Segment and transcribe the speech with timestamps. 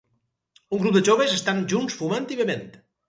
[0.77, 2.67] Un grup de joves estan junts fumant i bevent.